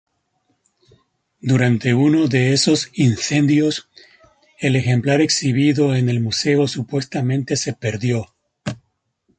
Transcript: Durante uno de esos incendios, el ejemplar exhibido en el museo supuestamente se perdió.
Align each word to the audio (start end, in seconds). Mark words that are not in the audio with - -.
Durante 1.41 1.93
uno 1.93 2.27
de 2.27 2.53
esos 2.53 2.89
incendios, 2.95 3.87
el 4.57 4.75
ejemplar 4.75 5.21
exhibido 5.21 5.93
en 5.93 6.09
el 6.09 6.19
museo 6.21 6.67
supuestamente 6.67 7.55
se 7.55 7.73
perdió. 7.73 8.33